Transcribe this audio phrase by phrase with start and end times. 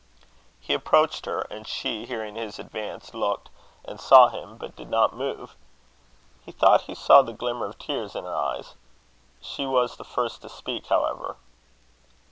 [0.59, 3.51] He approached her, and she, hearing his advance, looked,
[3.85, 5.55] and saw him, but did not move.
[6.43, 8.73] He thought he saw the glimmer of tears in her eyes.
[9.41, 11.35] She was the first to speak, however.